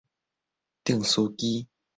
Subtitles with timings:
[0.83, 1.67] 釘書機